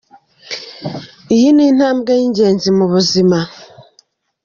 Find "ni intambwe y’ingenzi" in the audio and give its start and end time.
1.55-2.69